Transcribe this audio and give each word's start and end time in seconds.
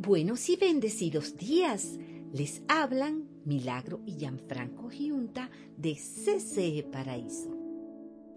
Buenos 0.00 0.48
y 0.48 0.54
bendecidos 0.54 1.36
días. 1.36 1.98
Les 2.32 2.62
hablan 2.68 3.28
Milagro 3.44 4.00
y 4.06 4.12
Gianfranco 4.12 4.88
Giunta 4.90 5.50
de 5.76 5.94
CCE 5.94 6.84
Paraíso. 6.84 7.50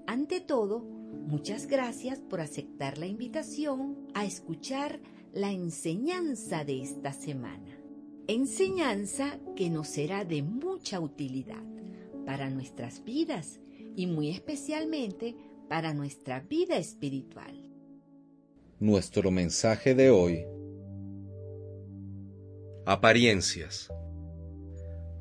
Ante 0.08 0.42
todo, 0.42 0.80
muchas 0.80 1.68
gracias 1.68 2.18
por 2.18 2.42
aceptar 2.42 2.98
la 2.98 3.06
invitación 3.06 4.08
a 4.16 4.26
escuchar 4.26 5.00
la 5.34 5.52
enseñanza 5.52 6.66
de 6.66 6.82
esta 6.82 7.14
semana. 7.14 7.78
Enseñanza 8.26 9.40
que 9.56 9.70
nos 9.70 9.88
será 9.88 10.26
de 10.26 10.42
mucha 10.42 11.00
utilidad 11.00 11.64
para 12.26 12.50
nuestras 12.50 13.04
vidas 13.04 13.60
y 13.96 14.08
muy 14.08 14.30
especialmente 14.30 15.36
para 15.70 15.94
nuestra 15.94 16.40
vida 16.40 16.78
espiritual. 16.78 17.70
Nuestro 18.80 19.30
mensaje 19.30 19.94
de 19.94 20.10
hoy 20.10 20.44
Apariencias. 22.88 23.94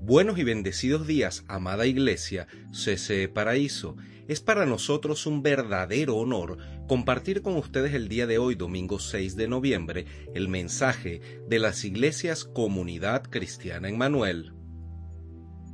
Buenos 0.00 0.38
y 0.38 0.44
bendecidos 0.44 1.06
días, 1.06 1.44
amada 1.46 1.86
Iglesia, 1.86 2.46
CCE 2.72 3.28
Paraíso. 3.28 3.96
Es 4.28 4.40
para 4.40 4.64
nosotros 4.64 5.26
un 5.26 5.42
verdadero 5.42 6.16
honor 6.16 6.56
compartir 6.88 7.42
con 7.42 7.56
ustedes 7.56 7.92
el 7.92 8.08
día 8.08 8.26
de 8.26 8.38
hoy, 8.38 8.54
domingo 8.54 8.98
6 8.98 9.36
de 9.36 9.46
noviembre, 9.46 10.06
el 10.34 10.48
mensaje 10.48 11.20
de 11.48 11.58
las 11.58 11.84
iglesias 11.84 12.44
Comunidad 12.44 13.24
Cristiana 13.24 13.90
en 13.90 13.98
Manuel. 13.98 14.54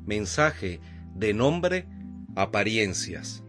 Mensaje 0.05 0.81
de 1.15 1.35
nombre 1.35 1.87
Apariencias. 2.35 3.45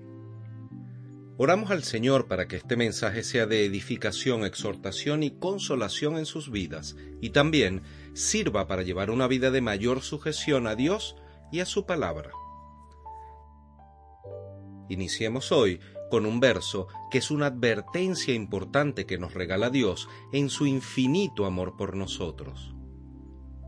Oramos 1.39 1.69
al 1.69 1.83
Señor 1.83 2.27
para 2.27 2.47
que 2.47 2.55
este 2.55 2.75
mensaje 2.75 3.23
sea 3.23 3.45
de 3.45 3.63
edificación, 3.63 4.43
exhortación 4.43 5.21
y 5.21 5.29
consolación 5.29 6.17
en 6.17 6.25
sus 6.25 6.49
vidas 6.49 6.95
y 7.21 7.29
también 7.29 7.83
sirva 8.17 8.67
para 8.67 8.81
llevar 8.81 9.11
una 9.11 9.27
vida 9.27 9.51
de 9.51 9.61
mayor 9.61 10.01
sujeción 10.01 10.65
a 10.65 10.75
Dios 10.75 11.15
y 11.51 11.59
a 11.59 11.65
su 11.65 11.85
palabra. 11.85 12.31
Iniciemos 14.89 15.51
hoy 15.51 15.79
con 16.09 16.25
un 16.25 16.39
verso 16.39 16.87
que 17.11 17.19
es 17.19 17.29
una 17.29 17.47
advertencia 17.47 18.33
importante 18.33 19.05
que 19.05 19.19
nos 19.19 19.33
regala 19.33 19.69
Dios 19.69 20.09
en 20.33 20.49
su 20.49 20.65
infinito 20.65 21.45
amor 21.45 21.77
por 21.77 21.95
nosotros. 21.95 22.73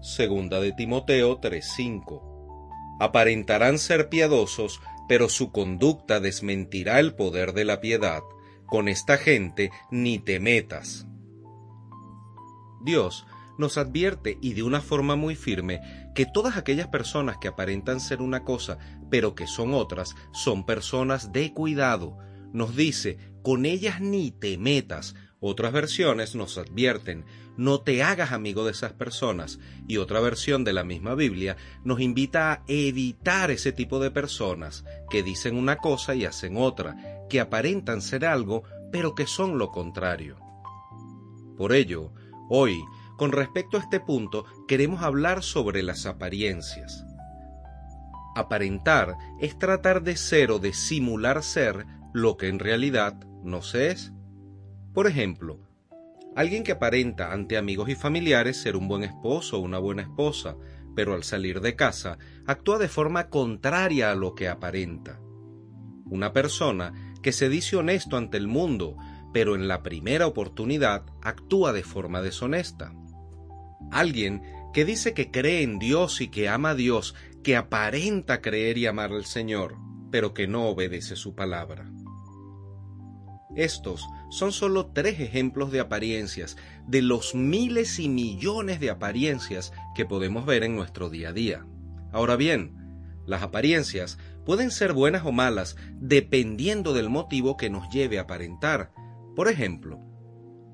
Segunda 0.02 0.60
de 0.60 0.72
Timoteo 0.72 1.40
3:5. 1.40 2.98
Aparentarán 3.00 3.78
ser 3.78 4.10
piadosos, 4.10 4.82
pero 5.08 5.30
su 5.30 5.52
conducta 5.52 6.20
desmentirá 6.20 7.00
el 7.00 7.14
poder 7.14 7.54
de 7.54 7.66
la 7.66 7.82
piedad. 7.82 8.22
Con 8.66 8.88
esta 8.88 9.18
gente 9.18 9.72
ni 9.92 10.20
te 10.20 10.40
metas. 10.40 11.06
Dios 12.82 13.26
nos 13.60 13.78
advierte 13.78 14.40
y 14.42 14.54
de 14.54 14.64
una 14.64 14.82
forma 14.82 15.16
muy 15.16 15.36
firme 15.36 15.82
que 16.16 16.26
todas 16.26 16.58
aquellas 16.58 16.88
personas 16.88 17.38
que 17.38 17.50
aparentan 17.50 18.00
ser 18.00 18.22
una 18.22 18.44
cosa 18.44 18.80
pero 19.12 19.36
que 19.36 19.48
son 19.48 19.74
otras 19.74 20.16
son 20.32 20.66
personas 20.66 21.32
de 21.32 21.54
cuidado. 21.54 22.18
Nos 22.54 22.76
dice, 22.76 23.18
con 23.44 23.66
ellas 23.66 24.02
ni 24.02 24.32
te 24.32 24.58
metas. 24.58 25.16
Otras 25.42 25.72
versiones 25.72 26.36
nos 26.36 26.58
advierten, 26.58 27.24
no 27.56 27.80
te 27.80 28.04
hagas 28.04 28.32
amigo 28.34 28.66
de 28.66 28.72
esas 28.72 28.94
personas. 28.94 29.60
Y 29.88 29.98
otra 29.98 30.20
versión 30.20 30.64
de 30.64 30.74
la 30.74 30.84
misma 30.84 31.16
Biblia 31.16 31.56
nos 31.84 32.02
invita 32.02 32.52
a 32.52 32.64
evitar 32.68 33.52
ese 33.52 33.72
tipo 33.72 34.00
de 34.00 34.12
personas 34.12 34.84
que 35.10 35.24
dicen 35.24 35.56
una 35.56 35.78
cosa 35.78 36.16
y 36.16 36.26
hacen 36.26 36.58
otra, 36.58 37.26
que 37.30 37.40
aparentan 37.40 38.02
ser 38.02 38.26
algo, 38.26 38.64
pero 38.92 39.16
que 39.16 39.28
son 39.28 39.58
lo 39.58 39.72
contrario. 39.72 40.38
Por 41.58 41.74
ello, 41.74 42.12
hoy, 42.50 42.82
con 43.20 43.34
respecto 43.34 43.76
a 43.76 43.82
este 43.82 44.00
punto, 44.00 44.46
queremos 44.66 45.04
hablar 45.04 45.44
sobre 45.44 45.84
las 45.84 46.06
apariencias. 46.06 47.06
Aparentar 48.34 49.18
es 49.42 49.60
tratar 49.60 50.04
de 50.04 50.16
ser 50.16 50.52
o 50.52 50.60
de 50.60 50.74
simular 50.74 51.44
ser 51.44 51.86
lo 52.14 52.38
que 52.38 52.48
en 52.48 52.60
realidad 52.60 53.20
no 53.44 53.62
se 53.62 53.92
es. 53.92 54.14
Por 54.94 55.06
ejemplo, 55.06 55.60
alguien 56.34 56.64
que 56.64 56.72
aparenta 56.72 57.34
ante 57.34 57.58
amigos 57.58 57.90
y 57.90 57.96
familiares 57.96 58.56
ser 58.56 58.78
un 58.78 58.88
buen 58.88 59.04
esposo 59.04 59.58
o 59.58 59.62
una 59.62 59.80
buena 59.80 60.04
esposa, 60.04 60.56
pero 60.96 61.14
al 61.14 61.26
salir 61.26 61.60
de 61.60 61.76
casa 61.76 62.18
actúa 62.48 62.78
de 62.78 62.88
forma 62.88 63.28
contraria 63.28 64.12
a 64.12 64.16
lo 64.16 64.34
que 64.34 64.48
aparenta. 64.48 65.20
Una 66.06 66.32
persona 66.32 66.94
que 67.22 67.34
se 67.34 67.50
dice 67.50 67.76
honesto 67.76 68.16
ante 68.16 68.38
el 68.38 68.48
mundo, 68.48 68.96
pero 69.34 69.56
en 69.56 69.68
la 69.68 69.84
primera 69.84 70.26
oportunidad 70.26 71.04
actúa 71.22 71.74
de 71.74 71.84
forma 71.84 72.22
deshonesta. 72.22 72.94
Alguien 73.92 74.44
que 74.74 74.86
dice 74.86 75.14
que 75.14 75.32
cree 75.32 75.64
en 75.64 75.80
Dios 75.80 76.22
y 76.22 76.28
que 76.28 76.50
ama 76.50 76.72
a 76.72 76.76
Dios, 76.76 77.16
que 77.44 77.56
aparenta 77.56 78.42
creer 78.42 78.78
y 78.78 78.86
amar 78.86 79.12
al 79.12 79.26
Señor, 79.26 79.78
pero 80.12 80.34
que 80.34 80.48
no 80.48 80.68
obedece 80.68 81.16
su 81.16 81.36
palabra. 81.36 81.92
Estos 83.56 84.08
son 84.30 84.52
solo 84.52 84.92
tres 84.94 85.20
ejemplos 85.20 85.72
de 85.72 85.80
apariencias, 85.80 86.56
de 86.88 87.02
los 87.02 87.34
miles 87.34 88.00
y 88.00 88.08
millones 88.08 88.80
de 88.80 88.92
apariencias 88.92 89.74
que 89.96 90.06
podemos 90.06 90.46
ver 90.46 90.64
en 90.64 90.76
nuestro 90.76 91.10
día 91.10 91.30
a 91.30 91.34
día. 91.34 91.66
Ahora 92.12 92.36
bien, 92.36 92.76
las 93.26 93.42
apariencias 93.42 94.18
pueden 94.46 94.72
ser 94.72 94.94
buenas 94.94 95.26
o 95.26 95.32
malas 95.32 95.78
dependiendo 96.00 96.94
del 96.94 97.10
motivo 97.10 97.58
que 97.58 97.70
nos 97.70 97.90
lleve 97.90 98.20
a 98.20 98.24
aparentar. 98.24 98.92
Por 99.36 99.48
ejemplo, 99.48 100.00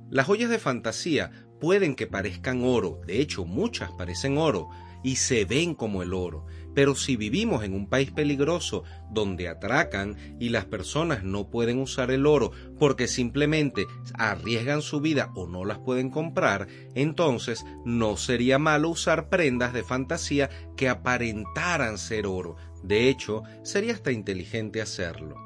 las 0.10 0.28
joyas 0.28 0.50
de 0.50 0.60
fantasía 0.60 1.32
pueden 1.60 1.96
que 1.96 2.08
parezcan 2.08 2.64
oro, 2.64 3.02
de 3.06 3.22
hecho 3.22 3.46
muchas 3.46 3.92
parecen 3.92 4.38
oro, 4.38 4.70
y 5.06 5.18
se 5.18 5.46
ven 5.46 5.76
como 5.76 6.02
el 6.02 6.16
oro, 6.16 6.48
pero 6.74 6.96
si 6.96 7.16
vivimos 7.16 7.64
en 7.64 7.76
un 7.76 7.88
país 7.88 8.10
peligroso 8.10 8.84
donde 9.12 9.48
atracan 9.48 10.18
y 10.40 10.50
las 10.50 10.66
personas 10.66 11.24
no 11.24 11.52
pueden 11.52 11.78
usar 11.78 12.10
el 12.10 12.26
oro 12.26 12.52
porque 12.80 13.08
simplemente 13.08 13.86
arriesgan 14.16 14.82
su 14.82 15.02
vida 15.02 15.32
o 15.36 15.46
no 15.46 15.64
las 15.64 15.78
pueden 15.78 16.10
comprar, 16.10 16.68
entonces 16.96 17.64
no 17.86 18.18
sería 18.18 18.58
malo 18.58 18.90
usar 18.90 19.30
prendas 19.30 19.74
de 19.74 19.84
fantasía 19.84 20.50
que 20.76 20.90
aparentaran 20.90 22.00
ser 22.00 22.26
oro. 22.26 22.56
De 22.82 23.08
hecho, 23.08 23.44
sería 23.62 23.94
hasta 23.94 24.12
inteligente 24.12 24.82
hacerlo. 24.82 25.45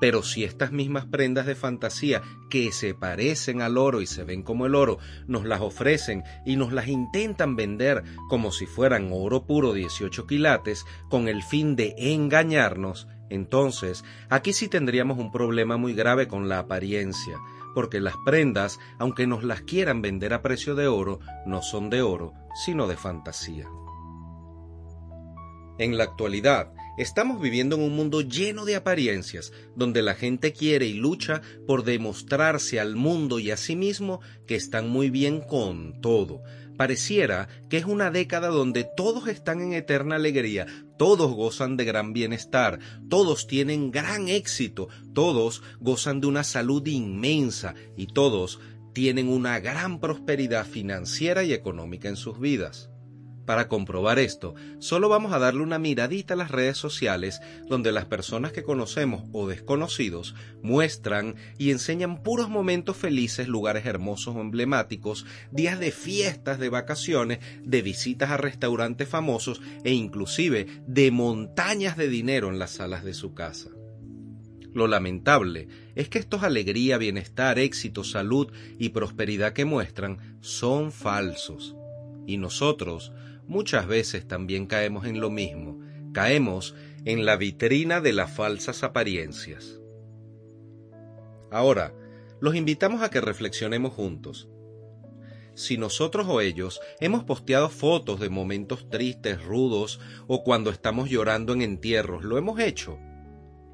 Pero 0.00 0.22
si 0.22 0.44
estas 0.44 0.72
mismas 0.72 1.06
prendas 1.06 1.46
de 1.46 1.54
fantasía 1.54 2.22
que 2.48 2.72
se 2.72 2.94
parecen 2.94 3.60
al 3.62 3.76
oro 3.78 4.00
y 4.00 4.06
se 4.06 4.24
ven 4.24 4.42
como 4.42 4.66
el 4.66 4.74
oro, 4.74 4.98
nos 5.26 5.44
las 5.44 5.60
ofrecen 5.60 6.24
y 6.46 6.56
nos 6.56 6.72
las 6.72 6.88
intentan 6.88 7.54
vender 7.54 8.02
como 8.28 8.50
si 8.50 8.66
fueran 8.66 9.10
oro 9.12 9.44
puro 9.44 9.72
18 9.74 10.26
quilates 10.26 10.84
con 11.10 11.28
el 11.28 11.42
fin 11.42 11.76
de 11.76 11.94
engañarnos, 11.98 13.06
entonces 13.30 14.04
aquí 14.28 14.52
sí 14.52 14.68
tendríamos 14.68 15.18
un 15.18 15.30
problema 15.30 15.76
muy 15.76 15.94
grave 15.94 16.28
con 16.28 16.48
la 16.48 16.58
apariencia, 16.58 17.38
porque 17.74 18.00
las 18.00 18.14
prendas, 18.24 18.78
aunque 18.98 19.26
nos 19.26 19.44
las 19.44 19.62
quieran 19.62 20.02
vender 20.02 20.34
a 20.34 20.42
precio 20.42 20.74
de 20.74 20.88
oro, 20.88 21.20
no 21.46 21.62
son 21.62 21.88
de 21.88 22.02
oro, 22.02 22.34
sino 22.64 22.88
de 22.88 22.96
fantasía. 22.96 23.66
En 25.78 25.96
la 25.96 26.04
actualidad, 26.04 26.72
Estamos 27.00 27.40
viviendo 27.40 27.76
en 27.76 27.82
un 27.82 27.96
mundo 27.96 28.20
lleno 28.20 28.66
de 28.66 28.76
apariencias, 28.76 29.54
donde 29.74 30.02
la 30.02 30.14
gente 30.14 30.52
quiere 30.52 30.84
y 30.84 30.92
lucha 30.92 31.40
por 31.66 31.82
demostrarse 31.82 32.78
al 32.78 32.94
mundo 32.94 33.38
y 33.38 33.50
a 33.50 33.56
sí 33.56 33.74
mismo 33.74 34.20
que 34.46 34.54
están 34.54 34.90
muy 34.90 35.08
bien 35.08 35.40
con 35.40 35.98
todo. 36.02 36.42
Pareciera 36.76 37.48
que 37.70 37.78
es 37.78 37.86
una 37.86 38.10
década 38.10 38.48
donde 38.48 38.84
todos 38.84 39.28
están 39.28 39.62
en 39.62 39.72
eterna 39.72 40.16
alegría, 40.16 40.66
todos 40.98 41.32
gozan 41.32 41.78
de 41.78 41.86
gran 41.86 42.12
bienestar, 42.12 42.80
todos 43.08 43.46
tienen 43.46 43.90
gran 43.90 44.28
éxito, 44.28 44.88
todos 45.14 45.62
gozan 45.80 46.20
de 46.20 46.26
una 46.26 46.44
salud 46.44 46.86
inmensa 46.86 47.74
y 47.96 48.08
todos 48.08 48.60
tienen 48.92 49.30
una 49.30 49.58
gran 49.58 50.00
prosperidad 50.00 50.66
financiera 50.66 51.44
y 51.44 51.54
económica 51.54 52.10
en 52.10 52.16
sus 52.16 52.38
vidas. 52.38 52.89
Para 53.50 53.66
comprobar 53.66 54.20
esto, 54.20 54.54
solo 54.78 55.08
vamos 55.08 55.32
a 55.32 55.40
darle 55.40 55.64
una 55.64 55.80
miradita 55.80 56.34
a 56.34 56.36
las 56.36 56.52
redes 56.52 56.78
sociales 56.78 57.40
donde 57.66 57.90
las 57.90 58.04
personas 58.04 58.52
que 58.52 58.62
conocemos 58.62 59.24
o 59.32 59.48
desconocidos 59.48 60.36
muestran 60.62 61.34
y 61.58 61.72
enseñan 61.72 62.22
puros 62.22 62.48
momentos 62.48 62.96
felices, 62.96 63.48
lugares 63.48 63.86
hermosos 63.86 64.36
o 64.36 64.40
emblemáticos, 64.40 65.26
días 65.50 65.80
de 65.80 65.90
fiestas, 65.90 66.60
de 66.60 66.68
vacaciones, 66.68 67.40
de 67.64 67.82
visitas 67.82 68.30
a 68.30 68.36
restaurantes 68.36 69.08
famosos 69.08 69.60
e 69.82 69.94
inclusive 69.94 70.68
de 70.86 71.10
montañas 71.10 71.96
de 71.96 72.06
dinero 72.06 72.50
en 72.50 72.60
las 72.60 72.70
salas 72.70 73.02
de 73.02 73.14
su 73.14 73.34
casa. 73.34 73.70
Lo 74.72 74.86
lamentable 74.86 75.66
es 75.96 76.08
que 76.08 76.20
estos 76.20 76.44
alegría, 76.44 76.98
bienestar, 76.98 77.58
éxito, 77.58 78.04
salud 78.04 78.52
y 78.78 78.90
prosperidad 78.90 79.54
que 79.54 79.64
muestran 79.64 80.38
son 80.40 80.92
falsos. 80.92 81.74
Y 82.30 82.36
nosotros 82.36 83.12
muchas 83.48 83.88
veces 83.88 84.28
también 84.28 84.66
caemos 84.66 85.04
en 85.04 85.18
lo 85.18 85.30
mismo, 85.30 85.80
caemos 86.12 86.76
en 87.04 87.26
la 87.26 87.34
vitrina 87.34 88.00
de 88.00 88.12
las 88.12 88.30
falsas 88.30 88.84
apariencias. 88.84 89.80
Ahora, 91.50 91.92
los 92.40 92.54
invitamos 92.54 93.02
a 93.02 93.10
que 93.10 93.20
reflexionemos 93.20 93.94
juntos. 93.94 94.48
si 95.54 95.76
nosotros 95.76 96.28
o 96.28 96.40
ellos 96.40 96.80
hemos 97.00 97.24
posteado 97.24 97.68
fotos 97.68 98.20
de 98.20 98.28
momentos 98.28 98.88
tristes, 98.88 99.42
rudos, 99.42 99.98
o 100.28 100.44
cuando 100.44 100.70
estamos 100.70 101.10
llorando 101.10 101.52
en 101.52 101.62
entierros, 101.62 102.22
¿lo 102.22 102.38
hemos 102.38 102.60
hecho? 102.60 102.96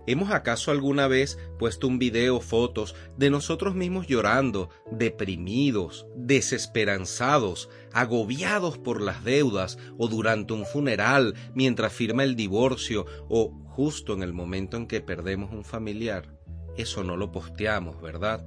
¿Hemos 0.07 0.31
acaso 0.31 0.71
alguna 0.71 1.09
vez 1.09 1.37
puesto 1.59 1.89
un 1.89 1.99
video 1.99 2.41
fotos 2.41 2.95
de 3.17 3.29
nosotros 3.29 3.75
mismos 3.75 4.07
llorando, 4.07 4.71
deprimidos, 4.93 6.07
desesperanzados, 6.15 7.69
agobiados 7.97 8.77
por 8.77 9.01
las 9.01 9.25
deudas 9.25 9.79
o 9.97 10.07
durante 10.09 10.53
un 10.53 10.67
funeral 10.67 11.35
mientras 11.55 11.95
firma 11.95 12.25
el 12.25 12.37
divorcio 12.37 13.07
o 13.31 13.51
justo 13.65 14.13
en 14.13 14.23
el 14.23 14.35
momento 14.35 14.77
en 14.77 14.87
que 14.87 15.01
perdemos 15.01 15.51
un 15.51 15.65
familiar? 15.65 16.39
Eso 16.77 17.05
no 17.05 17.17
lo 17.17 17.33
posteamos, 17.33 18.03
¿verdad? 18.03 18.47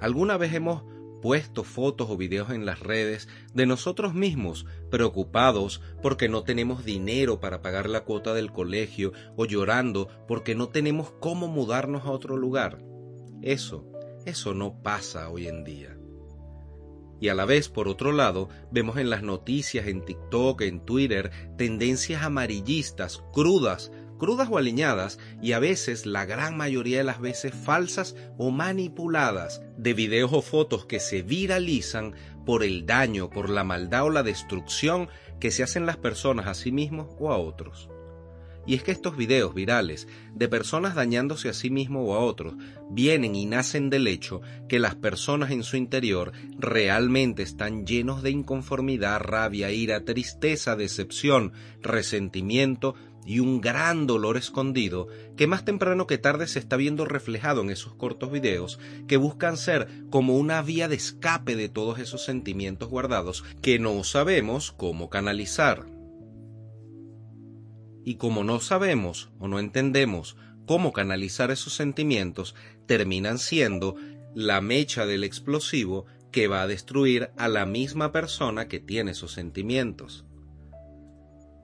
¿Alguna 0.00 0.36
vez 0.36 0.52
hemos 0.52 0.82
puesto 1.22 1.64
fotos 1.64 2.10
o 2.10 2.18
videos 2.18 2.50
en 2.50 2.66
las 2.66 2.80
redes 2.80 3.26
de 3.54 3.64
nosotros 3.64 4.12
mismos 4.12 4.66
preocupados 4.90 5.80
porque 6.02 6.28
no 6.28 6.44
tenemos 6.44 6.84
dinero 6.84 7.40
para 7.40 7.62
pagar 7.62 7.88
la 7.88 8.04
cuota 8.04 8.34
del 8.34 8.52
colegio 8.52 9.12
o 9.34 9.46
llorando 9.46 10.08
porque 10.28 10.54
no 10.54 10.68
tenemos 10.68 11.10
cómo 11.20 11.48
mudarnos 11.48 12.04
a 12.04 12.10
otro 12.10 12.36
lugar. 12.36 12.84
Eso, 13.40 13.86
eso 14.26 14.52
no 14.52 14.82
pasa 14.82 15.30
hoy 15.30 15.46
en 15.46 15.64
día. 15.64 15.93
Y 17.24 17.30
a 17.30 17.34
la 17.34 17.46
vez, 17.46 17.70
por 17.70 17.88
otro 17.88 18.12
lado, 18.12 18.50
vemos 18.70 18.98
en 18.98 19.08
las 19.08 19.22
noticias, 19.22 19.86
en 19.86 20.04
TikTok, 20.04 20.60
en 20.60 20.80
Twitter, 20.80 21.30
tendencias 21.56 22.22
amarillistas, 22.22 23.24
crudas, 23.32 23.90
crudas 24.18 24.50
o 24.50 24.58
aliñadas 24.58 25.18
y 25.40 25.52
a 25.52 25.58
veces, 25.58 26.04
la 26.04 26.26
gran 26.26 26.54
mayoría 26.54 26.98
de 26.98 27.04
las 27.04 27.22
veces, 27.22 27.54
falsas 27.54 28.14
o 28.36 28.50
manipuladas 28.50 29.62
de 29.78 29.94
videos 29.94 30.34
o 30.34 30.42
fotos 30.42 30.84
que 30.84 31.00
se 31.00 31.22
viralizan 31.22 32.12
por 32.44 32.62
el 32.62 32.84
daño, 32.84 33.30
por 33.30 33.48
la 33.48 33.64
maldad 33.64 34.04
o 34.04 34.10
la 34.10 34.22
destrucción 34.22 35.08
que 35.40 35.50
se 35.50 35.62
hacen 35.62 35.86
las 35.86 35.96
personas 35.96 36.46
a 36.46 36.52
sí 36.52 36.72
mismos 36.72 37.08
o 37.18 37.32
a 37.32 37.38
otros. 37.38 37.88
Y 38.66 38.74
es 38.74 38.82
que 38.82 38.92
estos 38.92 39.16
videos 39.16 39.54
virales 39.54 40.08
de 40.34 40.48
personas 40.48 40.94
dañándose 40.94 41.48
a 41.48 41.54
sí 41.54 41.70
mismo 41.70 42.04
o 42.04 42.14
a 42.14 42.20
otros 42.20 42.54
vienen 42.90 43.34
y 43.34 43.46
nacen 43.46 43.90
del 43.90 44.06
hecho 44.06 44.40
que 44.68 44.78
las 44.78 44.94
personas 44.94 45.50
en 45.50 45.62
su 45.62 45.76
interior 45.76 46.32
realmente 46.58 47.42
están 47.42 47.86
llenos 47.86 48.22
de 48.22 48.30
inconformidad, 48.30 49.20
rabia, 49.20 49.70
ira, 49.70 50.04
tristeza, 50.04 50.76
decepción, 50.76 51.52
resentimiento 51.82 52.94
y 53.26 53.40
un 53.40 53.60
gran 53.60 54.06
dolor 54.06 54.36
escondido 54.36 55.08
que 55.36 55.46
más 55.46 55.64
temprano 55.64 56.06
que 56.06 56.18
tarde 56.18 56.46
se 56.46 56.58
está 56.58 56.76
viendo 56.76 57.04
reflejado 57.04 57.62
en 57.62 57.70
esos 57.70 57.94
cortos 57.94 58.30
videos 58.30 58.78
que 59.08 59.16
buscan 59.16 59.56
ser 59.56 59.88
como 60.10 60.36
una 60.36 60.62
vía 60.62 60.88
de 60.88 60.96
escape 60.96 61.56
de 61.56 61.68
todos 61.68 61.98
esos 61.98 62.24
sentimientos 62.24 62.88
guardados 62.88 63.44
que 63.62 63.78
no 63.78 64.04
sabemos 64.04 64.72
cómo 64.72 65.08
canalizar. 65.08 65.93
Y 68.04 68.16
como 68.16 68.44
no 68.44 68.60
sabemos 68.60 69.30
o 69.38 69.48
no 69.48 69.58
entendemos 69.58 70.36
cómo 70.66 70.92
canalizar 70.92 71.50
esos 71.50 71.74
sentimientos, 71.74 72.54
terminan 72.86 73.38
siendo 73.38 73.96
la 74.34 74.60
mecha 74.60 75.06
del 75.06 75.24
explosivo 75.24 76.06
que 76.30 76.48
va 76.48 76.62
a 76.62 76.66
destruir 76.66 77.30
a 77.36 77.48
la 77.48 77.64
misma 77.64 78.10
persona 78.12 78.66
que 78.66 78.80
tiene 78.80 79.12
esos 79.12 79.32
sentimientos. 79.32 80.24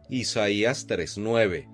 Isaías 0.08 0.86
3:9 0.86 1.68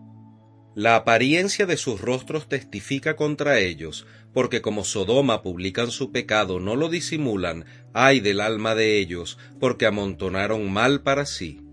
La 0.74 0.96
apariencia 0.96 1.66
de 1.66 1.76
sus 1.76 2.00
rostros 2.00 2.48
testifica 2.48 3.14
contra 3.16 3.60
ellos, 3.60 4.06
porque 4.32 4.62
como 4.62 4.84
Sodoma 4.84 5.42
publican 5.42 5.90
su 5.90 6.10
pecado, 6.10 6.60
no 6.60 6.76
lo 6.76 6.88
disimulan, 6.88 7.64
ay 7.92 8.20
del 8.20 8.40
alma 8.40 8.74
de 8.74 8.98
ellos, 8.98 9.38
porque 9.60 9.86
amontonaron 9.86 10.70
mal 10.70 11.02
para 11.02 11.26
sí. 11.26 11.65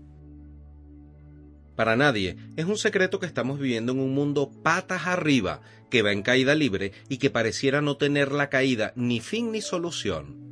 Para 1.76 1.96
nadie 1.96 2.36
es 2.56 2.66
un 2.66 2.76
secreto 2.76 3.18
que 3.20 3.26
estamos 3.26 3.58
viviendo 3.58 3.92
en 3.92 4.00
un 4.00 4.14
mundo 4.14 4.50
patas 4.62 5.06
arriba, 5.06 5.60
que 5.90 6.02
va 6.02 6.12
en 6.12 6.22
caída 6.22 6.54
libre 6.54 6.92
y 7.08 7.18
que 7.18 7.30
pareciera 7.30 7.80
no 7.80 7.96
tener 7.96 8.32
la 8.32 8.48
caída 8.48 8.92
ni 8.96 9.20
fin 9.20 9.52
ni 9.52 9.60
solución 9.60 10.44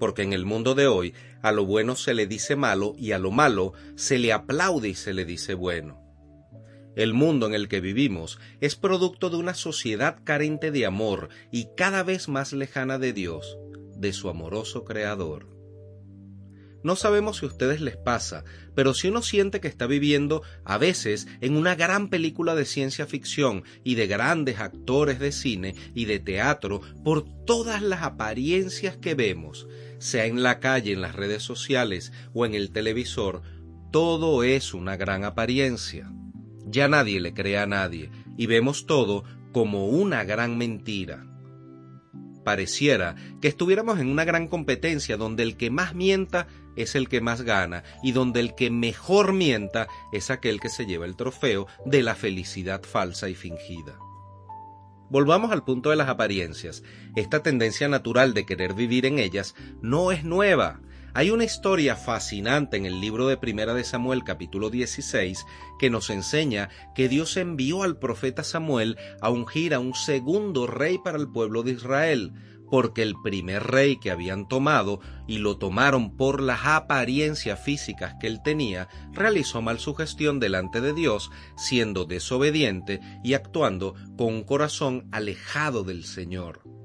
porque 0.00 0.22
en 0.22 0.32
el 0.32 0.46
mundo 0.46 0.74
de 0.74 0.88
hoy 0.88 1.14
a 1.42 1.52
lo 1.52 1.64
bueno 1.66 1.94
se 1.94 2.14
le 2.14 2.26
dice 2.26 2.56
malo 2.56 2.94
y 2.98 3.12
a 3.12 3.18
lo 3.18 3.30
malo 3.30 3.74
se 3.94 4.18
le 4.18 4.32
aplaude 4.32 4.88
y 4.88 4.94
se 4.94 5.12
le 5.12 5.24
dice 5.24 5.54
bueno. 5.54 6.00
El 6.96 7.14
mundo 7.14 7.46
en 7.46 7.54
el 7.54 7.68
que 7.68 7.80
vivimos 7.80 8.40
es 8.60 8.74
producto 8.74 9.30
de 9.30 9.36
una 9.36 9.54
sociedad 9.54 10.18
carente 10.24 10.72
de 10.72 10.86
amor 10.86 11.28
y 11.52 11.68
cada 11.76 12.02
vez 12.02 12.28
más 12.28 12.52
lejana 12.52 12.98
de 12.98 13.12
Dios, 13.12 13.58
de 13.94 14.12
su 14.12 14.28
amoroso 14.28 14.84
Creador. 14.84 15.46
No 16.82 16.96
sabemos 16.96 17.38
si 17.38 17.46
a 17.46 17.48
ustedes 17.48 17.80
les 17.80 17.96
pasa, 17.96 18.44
pero 18.74 18.94
si 18.94 19.08
uno 19.08 19.22
siente 19.22 19.60
que 19.60 19.68
está 19.68 19.86
viviendo 19.86 20.42
a 20.64 20.78
veces 20.78 21.28
en 21.40 21.56
una 21.56 21.74
gran 21.74 22.08
película 22.08 22.54
de 22.54 22.64
ciencia 22.64 23.06
ficción 23.06 23.64
y 23.84 23.96
de 23.96 24.06
grandes 24.06 24.60
actores 24.60 25.18
de 25.18 25.32
cine 25.32 25.74
y 25.94 26.06
de 26.06 26.20
teatro 26.20 26.80
por 27.04 27.24
todas 27.44 27.82
las 27.82 28.02
apariencias 28.02 28.96
que 28.96 29.14
vemos, 29.14 29.68
sea 29.98 30.24
en 30.24 30.42
la 30.42 30.60
calle, 30.60 30.92
en 30.92 31.02
las 31.02 31.14
redes 31.14 31.42
sociales 31.42 32.12
o 32.32 32.46
en 32.46 32.54
el 32.54 32.70
televisor, 32.70 33.42
todo 33.92 34.42
es 34.42 34.72
una 34.72 34.96
gran 34.96 35.24
apariencia. 35.24 36.10
Ya 36.66 36.88
nadie 36.88 37.20
le 37.20 37.34
cree 37.34 37.58
a 37.58 37.66
nadie 37.66 38.10
y 38.38 38.46
vemos 38.46 38.86
todo 38.86 39.24
como 39.52 39.88
una 39.88 40.24
gran 40.24 40.56
mentira. 40.56 41.29
Pareciera 42.44 43.16
que 43.40 43.48
estuviéramos 43.48 43.98
en 43.98 44.08
una 44.08 44.24
gran 44.24 44.48
competencia 44.48 45.16
donde 45.16 45.42
el 45.42 45.56
que 45.56 45.70
más 45.70 45.94
mienta 45.94 46.46
es 46.76 46.94
el 46.94 47.08
que 47.08 47.20
más 47.20 47.42
gana 47.42 47.82
y 48.02 48.12
donde 48.12 48.40
el 48.40 48.54
que 48.54 48.70
mejor 48.70 49.32
mienta 49.32 49.88
es 50.12 50.30
aquel 50.30 50.60
que 50.60 50.70
se 50.70 50.86
lleva 50.86 51.06
el 51.06 51.16
trofeo 51.16 51.66
de 51.84 52.02
la 52.02 52.14
felicidad 52.14 52.82
falsa 52.82 53.28
y 53.28 53.34
fingida. 53.34 53.98
Volvamos 55.10 55.50
al 55.50 55.64
punto 55.64 55.90
de 55.90 55.96
las 55.96 56.08
apariencias. 56.08 56.84
Esta 57.16 57.42
tendencia 57.42 57.88
natural 57.88 58.32
de 58.32 58.46
querer 58.46 58.74
vivir 58.74 59.06
en 59.06 59.18
ellas 59.18 59.56
no 59.82 60.12
es 60.12 60.22
nueva. 60.22 60.80
Hay 61.12 61.30
una 61.30 61.42
historia 61.42 61.96
fascinante 61.96 62.76
en 62.76 62.86
el 62.86 63.00
libro 63.00 63.26
de 63.26 63.36
Primera 63.36 63.74
de 63.74 63.82
Samuel 63.82 64.22
capítulo 64.22 64.70
16 64.70 65.44
que 65.80 65.90
nos 65.90 66.08
enseña 66.08 66.68
que 66.94 67.08
Dios 67.08 67.36
envió 67.36 67.82
al 67.82 67.98
profeta 67.98 68.44
Samuel 68.44 68.96
a 69.20 69.28
ungir 69.28 69.74
a 69.74 69.80
un 69.80 69.94
segundo 69.94 70.68
rey 70.68 70.98
para 70.98 71.18
el 71.18 71.28
pueblo 71.28 71.64
de 71.64 71.72
Israel, 71.72 72.32
porque 72.70 73.02
el 73.02 73.16
primer 73.24 73.64
rey 73.64 73.98
que 73.98 74.12
habían 74.12 74.46
tomado 74.46 75.00
y 75.26 75.38
lo 75.38 75.58
tomaron 75.58 76.16
por 76.16 76.40
las 76.40 76.60
apariencias 76.64 77.60
físicas 77.60 78.14
que 78.20 78.28
él 78.28 78.40
tenía, 78.44 78.88
realizó 79.12 79.62
mal 79.62 79.80
su 79.80 79.96
gestión 79.96 80.38
delante 80.38 80.80
de 80.80 80.92
Dios, 80.92 81.32
siendo 81.56 82.04
desobediente 82.04 83.00
y 83.24 83.34
actuando 83.34 83.96
con 84.16 84.28
un 84.28 84.44
corazón 84.44 85.08
alejado 85.10 85.82
del 85.82 86.04
Señor. 86.04 86.79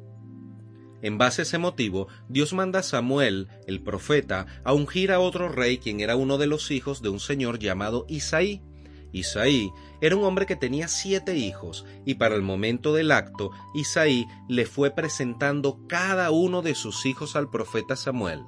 En 1.05 1.19
base 1.19 1.43
a 1.43 1.43
ese 1.43 1.59
motivo, 1.59 2.07
Dios 2.29 2.53
manda 2.53 2.79
a 2.79 2.83
Samuel, 2.83 3.47
el 3.67 3.79
profeta, 3.83 4.47
a 4.63 4.73
ungir 4.73 5.11
a 5.11 5.19
otro 5.19 5.49
rey 5.49 5.77
quien 5.77 5.99
era 5.99 6.15
uno 6.15 6.39
de 6.39 6.47
los 6.47 6.71
hijos 6.71 7.03
de 7.03 7.09
un 7.09 7.19
señor 7.19 7.59
llamado 7.59 8.07
Isaí, 8.09 8.63
Isaí 9.11 9.71
era 10.01 10.15
un 10.15 10.23
hombre 10.23 10.47
que 10.47 10.55
tenía 10.55 10.87
siete 10.87 11.35
hijos, 11.35 11.85
y 12.07 12.15
para 12.15 12.33
el 12.33 12.41
momento 12.41 12.91
del 12.95 13.11
acto, 13.11 13.51
Isaí 13.75 14.25
le 14.49 14.65
fue 14.65 14.95
presentando 14.95 15.79
cada 15.87 16.31
uno 16.31 16.63
de 16.63 16.73
sus 16.73 17.05
hijos 17.05 17.35
al 17.35 17.51
profeta 17.51 17.95
Samuel. 17.95 18.41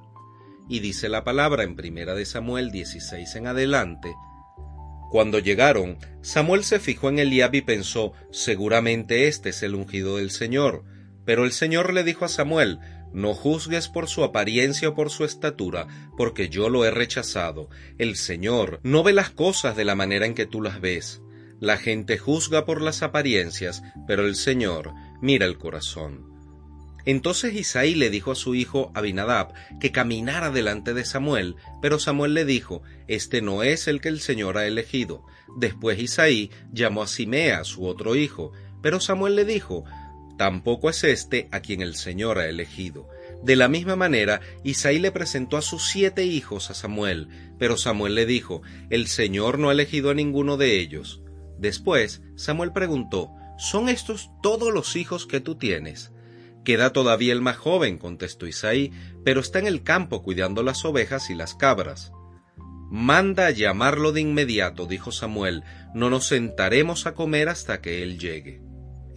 Y 0.68 0.80
dice 0.80 1.10
la 1.10 1.24
palabra 1.24 1.62
en 1.62 1.76
primera 1.76 2.16
de 2.16 2.26
Samuel 2.26 2.72
16 2.72 3.36
en 3.36 3.46
adelante, 3.46 4.16
cuando 5.12 5.38
llegaron, 5.38 6.00
Samuel 6.22 6.64
se 6.64 6.80
fijó 6.80 7.10
en 7.10 7.20
Eliab 7.20 7.54
y 7.54 7.62
pensó, 7.62 8.14
seguramente 8.32 9.28
este 9.28 9.50
es 9.50 9.62
el 9.62 9.76
ungido 9.76 10.18
del 10.18 10.32
Señor. 10.32 10.97
Pero 11.28 11.44
el 11.44 11.52
Señor 11.52 11.94
le 11.94 12.06
dijo 12.06 12.24
a 12.24 12.30
Samuel, 12.30 12.80
no 13.12 13.34
juzgues 13.34 13.90
por 13.90 14.08
su 14.08 14.24
apariencia 14.24 14.88
o 14.88 14.96
por 14.96 15.10
su 15.10 15.26
estatura, 15.26 15.86
porque 16.16 16.48
yo 16.48 16.70
lo 16.70 16.86
he 16.86 16.90
rechazado. 16.90 17.70
El 17.98 18.16
Señor 18.16 18.80
no 18.84 19.04
ve 19.04 19.12
las 19.12 19.30
cosas 19.30 19.76
de 19.76 19.84
la 19.84 19.94
manera 19.94 20.26
en 20.26 20.36
que 20.36 20.46
tú 20.46 20.62
las 20.62 20.80
ves. 20.80 21.22
La 21.60 21.76
gente 21.76 22.18
juzga 22.18 22.66
por 22.66 22.82
las 22.82 23.04
apariencias, 23.04 23.84
pero 24.08 24.26
el 24.26 24.38
Señor 24.38 24.94
mira 25.22 25.46
el 25.46 25.58
corazón. 25.58 26.32
Entonces 27.04 27.56
Isaí 27.56 27.94
le 27.94 28.10
dijo 28.10 28.32
a 28.32 28.36
su 28.36 28.56
hijo 28.56 28.94
Abinadab 28.96 29.54
que 29.82 29.92
caminara 29.92 30.50
delante 30.50 30.94
de 30.94 31.04
Samuel, 31.04 31.58
pero 31.82 32.00
Samuel 32.00 32.36
le 32.36 32.46
dijo, 32.46 32.84
Este 33.10 33.42
no 33.42 33.64
es 33.64 33.90
el 33.90 34.00
que 34.00 34.08
el 34.08 34.22
Señor 34.22 34.58
ha 34.58 34.66
elegido. 34.66 35.26
Después 35.58 36.00
Isaí 36.00 36.52
llamó 36.72 37.02
a 37.02 37.08
Simea, 37.08 37.66
su 37.66 37.86
otro 37.86 38.16
hijo, 38.16 38.54
pero 38.82 39.02
Samuel 39.02 39.36
le 39.36 39.44
dijo, 39.44 39.84
tampoco 40.38 40.90
es 40.90 41.04
este 41.04 41.48
a 41.52 41.60
quien 41.60 41.82
el 41.82 41.96
Señor 41.96 42.40
ha 42.40 42.48
elegido. 42.48 43.08
De 43.44 43.56
la 43.56 43.68
misma 43.68 43.96
manera, 43.96 44.42
Isaí 44.64 45.00
le 45.00 45.12
presentó 45.12 45.58
a 45.58 45.62
sus 45.62 45.88
siete 45.88 46.26
hijos 46.26 46.70
a 46.70 46.74
Samuel, 46.74 47.28
pero 47.60 47.78
Samuel 47.78 48.16
le 48.16 48.26
dijo, 48.26 48.62
El 48.90 49.08
Señor 49.08 49.60
no 49.60 49.70
ha 49.70 49.74
elegido 49.74 50.10
a 50.10 50.14
ninguno 50.14 50.58
de 50.58 50.80
ellos. 50.80 51.22
Después, 51.58 52.22
Samuel 52.36 52.72
preguntó, 52.72 53.32
¿Son 53.58 53.90
estos 53.90 54.30
todos 54.44 54.74
los 54.74 54.96
hijos 54.96 55.26
que 55.26 55.40
tú 55.40 55.56
tienes? 55.56 56.12
Queda 56.64 56.92
todavía 56.92 57.34
el 57.34 57.42
más 57.42 57.58
joven, 57.58 57.98
contestó 57.98 58.46
Isaí, 58.46 58.92
pero 59.24 59.40
está 59.40 59.60
en 59.60 59.68
el 59.68 59.84
campo 59.84 60.22
cuidando 60.22 60.64
las 60.64 60.86
ovejas 60.86 61.30
y 61.30 61.36
las 61.36 61.56
cabras. 61.56 62.12
Manda 62.90 63.48
a 63.48 63.52
llamarlo 63.52 64.12
de 64.12 64.22
inmediato, 64.22 64.86
dijo 64.86 65.12
Samuel, 65.12 65.64
no 65.94 66.10
nos 66.10 66.28
sentaremos 66.28 67.06
a 67.06 67.16
comer 67.16 67.50
hasta 67.50 67.82
que 67.82 68.04
él 68.04 68.20
llegue. 68.20 68.62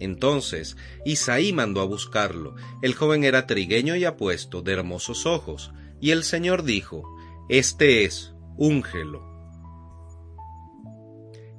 Entonces 0.01 0.77
Isaí 1.05 1.53
mandó 1.53 1.79
a 1.79 1.85
buscarlo. 1.85 2.55
El 2.81 2.95
joven 2.95 3.23
era 3.23 3.45
trigueño 3.45 3.95
y 3.95 4.03
apuesto, 4.03 4.63
de 4.63 4.73
hermosos 4.73 5.27
ojos, 5.27 5.71
y 6.01 6.09
el 6.09 6.23
Señor 6.23 6.63
dijo, 6.63 7.03
Este 7.49 8.03
es, 8.03 8.33
úngelo. 8.57 9.29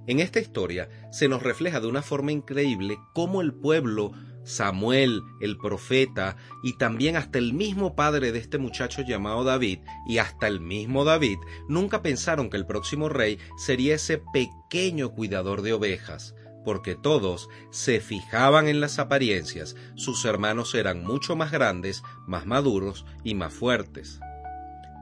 En 0.09 0.19
esta 0.19 0.41
historia 0.41 0.89
se 1.13 1.29
nos 1.29 1.45
refleja 1.45 1.81
de 1.81 1.87
una 1.87 2.03
forma 2.03 2.33
increíble 2.33 2.99
cómo 3.15 3.41
el 3.41 3.55
pueblo 3.55 4.11
Samuel, 4.43 5.23
el 5.41 5.57
profeta, 5.57 6.37
y 6.65 6.77
también 6.77 7.17
hasta 7.17 7.39
el 7.39 7.53
mismo 7.55 7.95
padre 7.95 8.33
de 8.33 8.41
este 8.41 8.59
muchacho 8.59 9.03
llamado 9.03 9.45
David, 9.45 9.79
y 10.09 10.19
hasta 10.19 10.49
el 10.49 10.59
mismo 10.59 11.05
David, 11.05 11.39
nunca 11.69 12.03
pensaron 12.03 12.51
que 12.51 12.57
el 12.57 12.67
próximo 12.67 13.09
rey 13.09 13.39
sería 13.57 13.95
ese 13.95 14.21
pequeño 14.33 15.11
cuidador 15.11 15.63
de 15.63 15.75
ovejas, 15.75 16.35
porque 16.65 16.95
todos 16.95 17.49
se 17.71 18.01
fijaban 18.01 18.69
en 18.69 18.81
las 18.81 18.99
apariencias, 18.99 19.77
sus 19.95 20.25
hermanos 20.25 20.75
eran 20.75 21.05
mucho 21.05 21.37
más 21.37 21.53
grandes, 21.53 22.03
más 22.27 22.47
maduros 22.47 23.05
y 23.25 23.35
más 23.35 23.53
fuertes. 23.53 24.21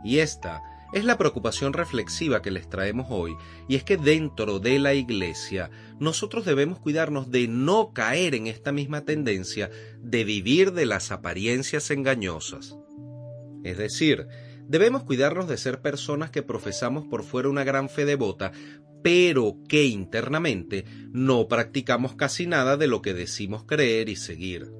Y 0.04 0.18
esta 0.18 0.62
es 0.92 1.04
la 1.04 1.18
preocupación 1.18 1.72
reflexiva 1.72 2.42
que 2.42 2.50
les 2.50 2.68
traemos 2.68 3.06
hoy, 3.10 3.36
y 3.68 3.76
es 3.76 3.84
que 3.84 3.96
dentro 3.96 4.58
de 4.58 4.78
la 4.78 4.94
Iglesia 4.94 5.70
nosotros 6.00 6.44
debemos 6.44 6.80
cuidarnos 6.80 7.30
de 7.30 7.46
no 7.46 7.92
caer 7.92 8.34
en 8.34 8.46
esta 8.48 8.72
misma 8.72 9.02
tendencia 9.02 9.70
de 10.00 10.24
vivir 10.24 10.72
de 10.72 10.86
las 10.86 11.12
apariencias 11.12 11.90
engañosas. 11.90 12.76
Es 13.62 13.78
decir, 13.78 14.26
debemos 14.66 15.04
cuidarnos 15.04 15.46
de 15.48 15.58
ser 15.58 15.80
personas 15.80 16.30
que 16.30 16.42
profesamos 16.42 17.06
por 17.06 17.22
fuera 17.22 17.48
una 17.48 17.64
gran 17.64 17.88
fe 17.88 18.04
devota, 18.04 18.52
pero 19.02 19.56
que 19.68 19.84
internamente 19.84 20.84
no 21.12 21.48
practicamos 21.48 22.14
casi 22.14 22.46
nada 22.46 22.76
de 22.76 22.86
lo 22.86 23.02
que 23.02 23.14
decimos 23.14 23.64
creer 23.64 24.08
y 24.08 24.16
seguir 24.16 24.72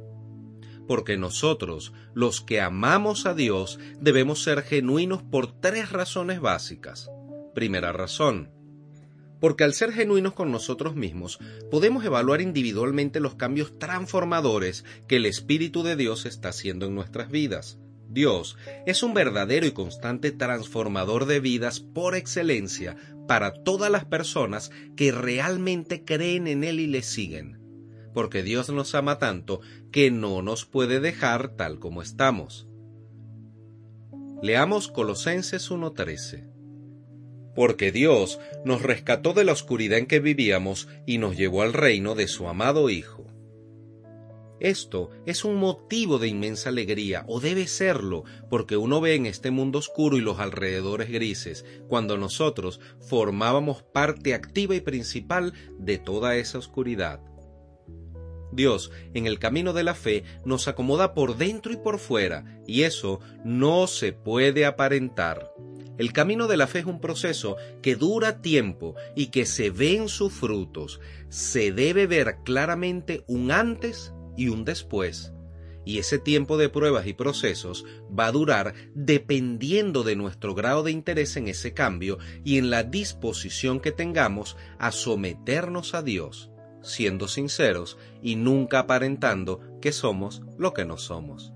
porque 0.90 1.16
nosotros, 1.16 1.92
los 2.14 2.40
que 2.40 2.60
amamos 2.60 3.24
a 3.24 3.32
Dios, 3.32 3.78
debemos 4.00 4.42
ser 4.42 4.62
genuinos 4.62 5.22
por 5.22 5.60
tres 5.60 5.92
razones 5.92 6.40
básicas. 6.40 7.08
Primera 7.54 7.92
razón, 7.92 8.50
porque 9.40 9.64
al 9.64 9.72
ser 9.72 9.92
genuinos 9.92 10.34
con 10.34 10.52
nosotros 10.52 10.94
mismos, 10.94 11.38
podemos 11.70 12.04
evaluar 12.04 12.40
individualmente 12.40 13.20
los 13.20 13.36
cambios 13.36 13.78
transformadores 13.78 14.84
que 15.08 15.16
el 15.16 15.26
Espíritu 15.26 15.82
de 15.82 15.96
Dios 15.96 16.26
está 16.26 16.50
haciendo 16.50 16.86
en 16.86 16.94
nuestras 16.94 17.30
vidas. 17.30 17.78
Dios 18.10 18.56
es 18.86 19.02
un 19.02 19.14
verdadero 19.14 19.66
y 19.66 19.70
constante 19.72 20.32
transformador 20.32 21.26
de 21.26 21.40
vidas 21.40 21.80
por 21.80 22.14
excelencia 22.14 22.96
para 23.26 23.54
todas 23.54 23.90
las 23.90 24.04
personas 24.04 24.70
que 24.96 25.12
realmente 25.12 26.04
creen 26.04 26.46
en 26.46 26.64
Él 26.64 26.80
y 26.80 26.86
le 26.86 27.02
siguen 27.02 27.60
porque 28.12 28.42
Dios 28.42 28.70
nos 28.70 28.94
ama 28.94 29.18
tanto 29.18 29.60
que 29.90 30.10
no 30.10 30.42
nos 30.42 30.64
puede 30.64 31.00
dejar 31.00 31.56
tal 31.56 31.78
como 31.78 32.02
estamos. 32.02 32.66
Leamos 34.42 34.88
Colosenses 34.88 35.70
1.13. 35.70 36.48
Porque 37.54 37.92
Dios 37.92 38.40
nos 38.64 38.82
rescató 38.82 39.32
de 39.32 39.44
la 39.44 39.52
oscuridad 39.52 39.98
en 39.98 40.06
que 40.06 40.20
vivíamos 40.20 40.88
y 41.06 41.18
nos 41.18 41.36
llevó 41.36 41.62
al 41.62 41.72
reino 41.72 42.14
de 42.14 42.28
su 42.28 42.48
amado 42.48 42.90
Hijo. 42.90 43.26
Esto 44.60 45.08
es 45.24 45.46
un 45.46 45.56
motivo 45.56 46.18
de 46.18 46.28
inmensa 46.28 46.68
alegría, 46.68 47.24
o 47.26 47.40
debe 47.40 47.66
serlo, 47.66 48.24
porque 48.50 48.76
uno 48.76 49.00
ve 49.00 49.14
en 49.14 49.24
este 49.24 49.50
mundo 49.50 49.78
oscuro 49.78 50.18
y 50.18 50.20
los 50.20 50.38
alrededores 50.38 51.10
grises, 51.10 51.64
cuando 51.88 52.18
nosotros 52.18 52.78
formábamos 53.00 53.82
parte 53.82 54.34
activa 54.34 54.74
y 54.74 54.82
principal 54.82 55.54
de 55.78 55.96
toda 55.96 56.36
esa 56.36 56.58
oscuridad. 56.58 57.20
Dios, 58.52 58.90
en 59.14 59.26
el 59.26 59.38
camino 59.38 59.72
de 59.72 59.84
la 59.84 59.94
fe, 59.94 60.24
nos 60.44 60.68
acomoda 60.68 61.14
por 61.14 61.38
dentro 61.38 61.72
y 61.72 61.76
por 61.76 61.98
fuera, 61.98 62.60
y 62.66 62.82
eso 62.82 63.20
no 63.44 63.86
se 63.86 64.12
puede 64.12 64.66
aparentar. 64.66 65.54
El 65.96 66.12
camino 66.12 66.48
de 66.48 66.56
la 66.56 66.66
fe 66.66 66.80
es 66.80 66.86
un 66.86 67.00
proceso 67.00 67.56
que 67.82 67.94
dura 67.94 68.40
tiempo 68.40 68.94
y 69.14 69.26
que 69.26 69.46
se 69.46 69.70
ven 69.70 70.08
sus 70.08 70.32
frutos. 70.32 71.00
Se 71.28 71.72
debe 71.72 72.06
ver 72.06 72.38
claramente 72.42 73.22
un 73.26 73.52
antes 73.52 74.12
y 74.40 74.48
un 74.48 74.64
después. 74.64 75.34
Y 75.84 75.98
ese 75.98 76.18
tiempo 76.18 76.56
de 76.56 76.70
pruebas 76.70 77.06
y 77.06 77.12
procesos 77.12 77.84
va 78.18 78.26
a 78.26 78.32
durar 78.32 78.74
dependiendo 78.94 80.02
de 80.02 80.16
nuestro 80.16 80.54
grado 80.54 80.82
de 80.82 80.92
interés 80.92 81.36
en 81.36 81.48
ese 81.48 81.74
cambio 81.74 82.18
y 82.42 82.56
en 82.56 82.70
la 82.70 82.82
disposición 82.82 83.80
que 83.80 83.92
tengamos 83.92 84.56
a 84.78 84.92
someternos 84.92 85.94
a 85.94 86.02
Dios 86.02 86.50
siendo 86.82 87.28
sinceros 87.28 87.98
y 88.22 88.36
nunca 88.36 88.78
aparentando 88.78 89.60
que 89.82 89.92
somos 89.92 90.40
lo 90.58 90.72
que 90.72 90.86
no 90.86 90.96
somos. 90.96 91.52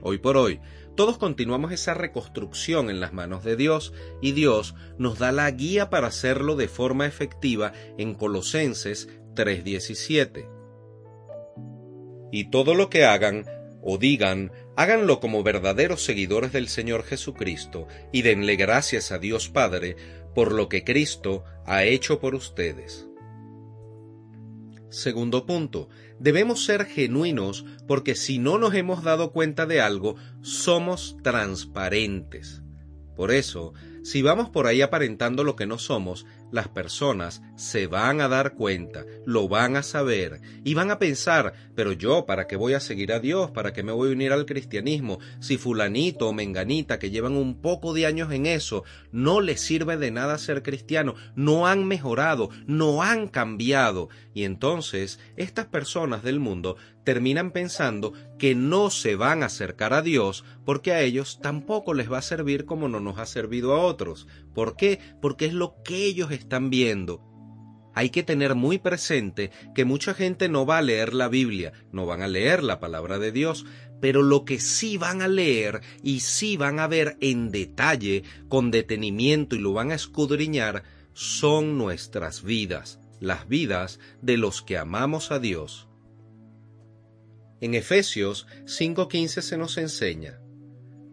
Hoy 0.00 0.18
por 0.18 0.36
hoy, 0.36 0.60
todos 0.94 1.18
continuamos 1.18 1.72
esa 1.72 1.92
reconstrucción 1.92 2.88
en 2.88 3.00
las 3.00 3.12
manos 3.12 3.42
de 3.42 3.56
Dios 3.56 3.92
y 4.22 4.30
Dios 4.30 4.76
nos 4.96 5.18
da 5.18 5.32
la 5.32 5.50
guía 5.50 5.90
para 5.90 6.06
hacerlo 6.06 6.54
de 6.54 6.68
forma 6.68 7.06
efectiva 7.06 7.72
en 7.98 8.14
Colosenses 8.14 9.08
3:17. 9.34 10.55
Y 12.30 12.50
todo 12.50 12.74
lo 12.74 12.90
que 12.90 13.04
hagan 13.04 13.44
o 13.82 13.98
digan, 13.98 14.50
háganlo 14.76 15.20
como 15.20 15.42
verdaderos 15.42 16.04
seguidores 16.04 16.52
del 16.52 16.68
Señor 16.68 17.04
Jesucristo 17.04 17.86
y 18.12 18.22
denle 18.22 18.56
gracias 18.56 19.12
a 19.12 19.18
Dios 19.18 19.48
Padre 19.48 19.96
por 20.34 20.52
lo 20.52 20.68
que 20.68 20.84
Cristo 20.84 21.44
ha 21.64 21.84
hecho 21.84 22.18
por 22.18 22.34
ustedes. 22.34 23.06
Segundo 24.88 25.46
punto, 25.46 25.88
debemos 26.18 26.64
ser 26.64 26.86
genuinos 26.86 27.64
porque 27.86 28.14
si 28.14 28.38
no 28.38 28.58
nos 28.58 28.74
hemos 28.74 29.02
dado 29.02 29.32
cuenta 29.32 29.66
de 29.66 29.80
algo, 29.80 30.16
somos 30.42 31.16
transparentes. 31.22 32.62
Por 33.14 33.30
eso, 33.30 33.72
si 34.02 34.22
vamos 34.22 34.50
por 34.50 34.66
ahí 34.66 34.82
aparentando 34.82 35.42
lo 35.42 35.56
que 35.56 35.66
no 35.66 35.78
somos, 35.78 36.26
las 36.50 36.68
personas 36.68 37.42
se 37.56 37.86
van 37.86 38.20
a 38.20 38.28
dar 38.28 38.54
cuenta, 38.54 39.04
lo 39.24 39.48
van 39.48 39.76
a 39.76 39.82
saber 39.82 40.40
y 40.64 40.74
van 40.74 40.90
a 40.90 40.98
pensar, 40.98 41.52
pero 41.74 41.92
yo, 41.92 42.26
¿para 42.26 42.46
qué 42.46 42.56
voy 42.56 42.74
a 42.74 42.80
seguir 42.80 43.12
a 43.12 43.20
Dios? 43.20 43.50
¿Para 43.50 43.72
qué 43.72 43.82
me 43.82 43.92
voy 43.92 44.10
a 44.10 44.12
unir 44.12 44.32
al 44.32 44.46
cristianismo? 44.46 45.18
Si 45.40 45.58
fulanito 45.58 46.28
o 46.28 46.32
menganita 46.32 46.98
que 46.98 47.10
llevan 47.10 47.36
un 47.36 47.60
poco 47.60 47.94
de 47.94 48.06
años 48.06 48.32
en 48.32 48.46
eso, 48.46 48.84
no 49.12 49.40
les 49.40 49.60
sirve 49.60 49.96
de 49.96 50.10
nada 50.10 50.38
ser 50.38 50.62
cristiano, 50.62 51.14
no 51.34 51.66
han 51.66 51.86
mejorado, 51.86 52.50
no 52.66 53.02
han 53.02 53.28
cambiado. 53.28 54.08
Y 54.34 54.44
entonces 54.44 55.18
estas 55.36 55.66
personas 55.66 56.22
del 56.22 56.40
mundo 56.40 56.76
terminan 57.06 57.52
pensando 57.52 58.14
que 58.36 58.56
no 58.56 58.90
se 58.90 59.14
van 59.14 59.44
a 59.44 59.46
acercar 59.46 59.94
a 59.94 60.02
Dios 60.02 60.44
porque 60.64 60.90
a 60.90 61.02
ellos 61.02 61.38
tampoco 61.40 61.94
les 61.94 62.10
va 62.10 62.18
a 62.18 62.22
servir 62.22 62.64
como 62.64 62.88
no 62.88 62.98
nos 62.98 63.20
ha 63.20 63.26
servido 63.26 63.74
a 63.74 63.78
otros. 63.78 64.26
¿Por 64.56 64.74
qué? 64.74 64.98
Porque 65.22 65.46
es 65.46 65.52
lo 65.52 65.76
que 65.84 66.04
ellos 66.04 66.32
están 66.32 66.68
viendo. 66.68 67.22
Hay 67.94 68.10
que 68.10 68.24
tener 68.24 68.56
muy 68.56 68.78
presente 68.78 69.52
que 69.72 69.84
mucha 69.84 70.14
gente 70.14 70.48
no 70.48 70.66
va 70.66 70.78
a 70.78 70.82
leer 70.82 71.14
la 71.14 71.28
Biblia, 71.28 71.72
no 71.92 72.06
van 72.06 72.22
a 72.22 72.28
leer 72.28 72.64
la 72.64 72.80
palabra 72.80 73.20
de 73.20 73.30
Dios, 73.30 73.66
pero 74.00 74.24
lo 74.24 74.44
que 74.44 74.58
sí 74.58 74.98
van 74.98 75.22
a 75.22 75.28
leer 75.28 75.82
y 76.02 76.20
sí 76.20 76.56
van 76.56 76.80
a 76.80 76.88
ver 76.88 77.16
en 77.20 77.52
detalle, 77.52 78.24
con 78.48 78.72
detenimiento 78.72 79.54
y 79.54 79.60
lo 79.60 79.72
van 79.72 79.92
a 79.92 79.94
escudriñar, 79.94 80.82
son 81.14 81.78
nuestras 81.78 82.42
vidas, 82.42 82.98
las 83.20 83.46
vidas 83.46 84.00
de 84.22 84.38
los 84.38 84.60
que 84.60 84.76
amamos 84.76 85.30
a 85.30 85.38
Dios. 85.38 85.85
En 87.60 87.74
Efesios 87.74 88.46
5:15 88.66 89.42
se 89.42 89.56
nos 89.56 89.78
enseña, 89.78 90.40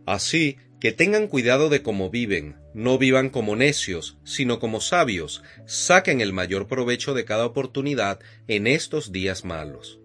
Así 0.06 0.58
que 0.80 0.92
tengan 0.92 1.28
cuidado 1.28 1.70
de 1.70 1.82
cómo 1.82 2.10
viven, 2.10 2.58
no 2.74 2.98
vivan 2.98 3.30
como 3.30 3.56
necios, 3.56 4.18
sino 4.26 4.60
como 4.60 4.82
sabios, 4.82 5.42
saquen 5.66 6.20
el 6.20 6.34
mayor 6.34 6.68
provecho 6.68 7.14
de 7.14 7.24
cada 7.24 7.46
oportunidad 7.46 8.20
en 8.48 8.68
estos 8.68 9.14
días 9.14 9.46
malos. 9.46 10.00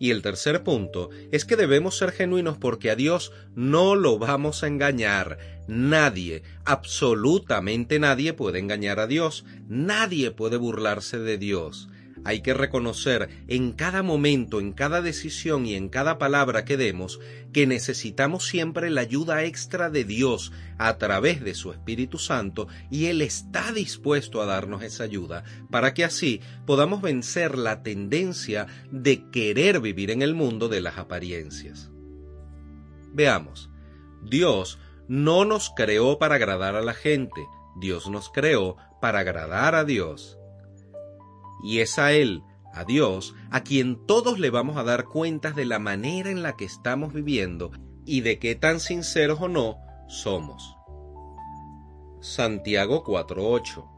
Y 0.00 0.10
el 0.10 0.22
tercer 0.22 0.64
punto 0.64 1.10
es 1.30 1.44
que 1.44 1.54
debemos 1.54 1.96
ser 1.96 2.10
genuinos 2.10 2.58
porque 2.58 2.90
a 2.90 2.96
Dios 2.96 3.30
no 3.54 3.94
lo 3.94 4.18
vamos 4.18 4.64
a 4.64 4.66
engañar. 4.66 5.38
Nadie, 5.68 6.42
absolutamente 6.64 8.00
nadie 8.00 8.32
puede 8.32 8.58
engañar 8.58 8.98
a 8.98 9.06
Dios. 9.06 9.44
Nadie 9.68 10.32
puede 10.32 10.56
burlarse 10.56 11.20
de 11.20 11.38
Dios. 11.38 11.88
Hay 12.24 12.40
que 12.40 12.54
reconocer 12.54 13.28
en 13.48 13.72
cada 13.72 14.02
momento, 14.02 14.60
en 14.60 14.72
cada 14.72 15.02
decisión 15.02 15.66
y 15.66 15.74
en 15.74 15.88
cada 15.88 16.18
palabra 16.18 16.64
que 16.64 16.76
demos 16.76 17.20
que 17.52 17.66
necesitamos 17.66 18.46
siempre 18.46 18.90
la 18.90 19.02
ayuda 19.02 19.44
extra 19.44 19.90
de 19.90 20.04
Dios 20.04 20.52
a 20.78 20.98
través 20.98 21.42
de 21.42 21.54
su 21.54 21.72
Espíritu 21.72 22.18
Santo 22.18 22.68
y 22.90 23.06
Él 23.06 23.22
está 23.22 23.72
dispuesto 23.72 24.40
a 24.40 24.46
darnos 24.46 24.82
esa 24.82 25.04
ayuda 25.04 25.44
para 25.70 25.94
que 25.94 26.04
así 26.04 26.40
podamos 26.66 27.02
vencer 27.02 27.58
la 27.58 27.82
tendencia 27.82 28.66
de 28.90 29.30
querer 29.30 29.80
vivir 29.80 30.10
en 30.10 30.22
el 30.22 30.34
mundo 30.34 30.68
de 30.68 30.80
las 30.80 30.98
apariencias. 30.98 31.90
Veamos, 33.12 33.68
Dios 34.22 34.78
no 35.08 35.44
nos 35.44 35.70
creó 35.76 36.18
para 36.18 36.36
agradar 36.36 36.76
a 36.76 36.80
la 36.80 36.94
gente, 36.94 37.44
Dios 37.76 38.08
nos 38.08 38.30
creó 38.30 38.76
para 39.00 39.20
agradar 39.20 39.74
a 39.74 39.84
Dios 39.84 40.38
y 41.62 41.80
es 41.80 41.98
a 41.98 42.12
Él, 42.12 42.42
a 42.72 42.84
Dios, 42.84 43.34
a 43.50 43.62
quien 43.62 44.06
todos 44.06 44.38
le 44.38 44.50
vamos 44.50 44.76
a 44.76 44.84
dar 44.84 45.04
cuentas 45.04 45.54
de 45.56 45.64
la 45.64 45.78
manera 45.78 46.30
en 46.30 46.42
la 46.42 46.56
que 46.56 46.64
estamos 46.64 47.12
viviendo 47.12 47.70
y 48.04 48.22
de 48.22 48.38
qué 48.38 48.54
tan 48.54 48.80
sinceros 48.80 49.40
o 49.40 49.48
no 49.48 49.76
somos. 50.08 50.76
Santiago 52.20 53.04
4:8 53.04 53.88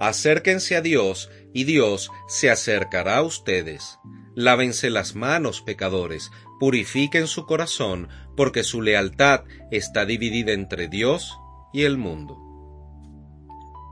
Acérquense 0.00 0.76
a 0.76 0.80
Dios 0.80 1.30
y 1.52 1.64
Dios 1.64 2.10
se 2.26 2.50
acercará 2.50 3.18
a 3.18 3.22
ustedes. 3.22 3.98
Lávense 4.34 4.90
las 4.90 5.14
manos, 5.14 5.62
pecadores, 5.62 6.30
purifiquen 6.58 7.28
su 7.28 7.46
corazón, 7.46 8.08
porque 8.36 8.64
su 8.64 8.82
lealtad 8.82 9.44
está 9.70 10.04
dividida 10.04 10.52
entre 10.52 10.88
Dios 10.88 11.38
y 11.72 11.84
el 11.84 11.96
mundo. 11.96 12.36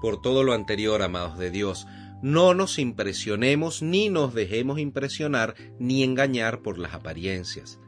Por 0.00 0.21
todo 0.21 0.42
lo 0.42 0.52
anterior, 0.52 1.00
amados 1.02 1.38
de 1.38 1.50
Dios, 1.50 1.87
no 2.22 2.54
nos 2.54 2.78
impresionemos 2.78 3.82
ni 3.82 4.08
nos 4.08 4.32
dejemos 4.32 4.78
impresionar 4.78 5.54
ni 5.78 6.04
engañar 6.04 6.62
por 6.62 6.78
las 6.78 6.94
apariencias. 6.94 7.80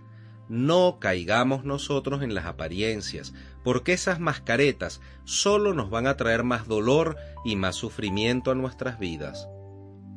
No 0.48 0.98
caigamos 1.00 1.64
nosotros 1.64 2.22
en 2.22 2.34
las 2.34 2.44
apariencias, 2.44 3.32
porque 3.62 3.94
esas 3.94 4.20
mascaretas 4.20 5.00
solo 5.24 5.72
nos 5.72 5.88
van 5.88 6.06
a 6.06 6.16
traer 6.16 6.42
más 6.42 6.68
dolor 6.68 7.16
y 7.44 7.56
más 7.56 7.76
sufrimiento 7.76 8.50
a 8.50 8.54
nuestras 8.54 8.98
vidas. 8.98 9.48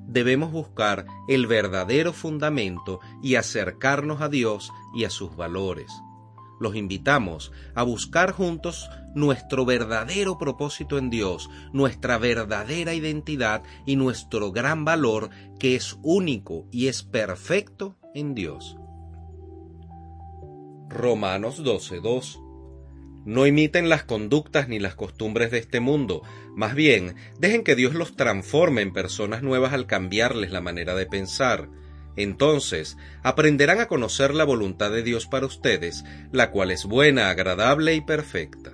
Debemos 0.08 0.52
buscar 0.52 1.06
el 1.28 1.48
verdadero 1.48 2.12
fundamento 2.12 3.00
y 3.22 3.36
acercarnos 3.36 4.22
a 4.22 4.30
Dios 4.30 4.72
y 4.96 5.06
a 5.06 5.10
sus 5.10 5.36
valores 5.36 5.92
los 6.60 6.76
invitamos 6.76 7.52
a 7.76 7.84
buscar 7.84 8.32
juntos 8.32 8.90
nuestro 9.16 9.66
verdadero 9.66 10.38
propósito 10.38 10.98
en 10.98 11.10
Dios, 11.10 11.50
nuestra 11.74 12.18
verdadera 12.18 12.94
identidad 12.94 13.64
y 13.86 13.96
nuestro 13.96 14.52
gran 14.52 14.86
valor 14.86 15.30
que 15.60 15.76
es 15.76 15.98
único 16.04 16.68
y 16.72 16.88
es 16.88 17.04
perfecto 17.04 17.96
en 18.14 18.34
Dios. 18.36 18.78
Romanos 20.90 21.64
12:2 21.64 22.40
No 23.26 23.46
imiten 23.46 23.90
las 23.90 24.04
conductas 24.04 24.70
ni 24.70 24.80
las 24.80 24.96
costumbres 24.96 25.52
de 25.52 25.58
este 25.58 25.80
mundo, 25.80 26.22
más 26.56 26.76
bien 26.76 27.16
dejen 27.40 27.64
que 27.64 27.76
Dios 27.76 27.94
los 27.94 28.16
transforme 28.16 28.82
en 28.82 28.94
personas 28.94 29.44
nuevas 29.44 29.74
al 29.74 29.86
cambiarles 29.86 30.52
la 30.52 30.62
manera 30.62 30.96
de 30.96 31.06
pensar 31.06 31.70
entonces 32.18 32.98
aprenderán 33.24 33.80
a 33.80 33.88
conocer 33.88 34.34
la 34.34 34.44
voluntad 34.44 34.92
de 34.92 35.04
Dios 35.04 35.28
para 35.28 35.46
ustedes, 35.46 36.04
la 36.32 36.52
cual 36.52 36.72
es 36.72 36.86
buena, 36.86 37.30
agradable 37.30 37.96
y 37.96 38.02
perfecta. 38.02 38.74